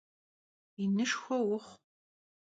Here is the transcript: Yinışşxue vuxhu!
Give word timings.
Yinışşxue 0.79 1.37
vuxhu! 1.47 1.71